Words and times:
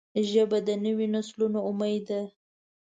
ژبه 0.29 0.57
د 0.67 0.69
نوي 0.85 1.07
نسلونو 1.15 1.59
امید 1.69 2.01
ده 2.09 2.21